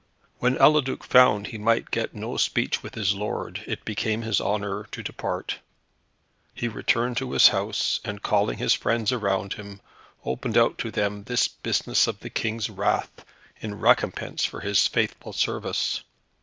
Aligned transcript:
When 0.39 0.55
Eliduc 0.57 1.03
found 1.03 1.45
that 1.45 1.49
he 1.51 1.59
might 1.59 1.91
get 1.91 2.15
no 2.15 2.35
speech 2.35 2.81
with 2.81 2.95
his 2.95 3.13
lord, 3.13 3.63
it 3.67 3.85
became 3.85 4.23
his 4.23 4.41
honour 4.41 4.85
to 4.85 5.03
depart. 5.03 5.59
He 6.55 6.67
returned 6.67 7.17
to 7.17 7.33
his 7.33 7.49
house, 7.49 7.99
and 8.03 8.19
calling 8.23 8.57
his 8.57 8.73
friends 8.73 9.11
around 9.11 9.53
him, 9.53 9.79
opened 10.25 10.57
out 10.57 10.79
to 10.79 10.89
them 10.89 11.25
this 11.25 11.47
business 11.47 12.07
of 12.07 12.19
the 12.21 12.31
King's 12.31 12.67
wrath, 12.67 13.23
in 13.57 13.75
recompense 13.79 14.43
for 14.43 14.61
his 14.61 14.87
faithful 14.87 15.33
service. 15.33 16.01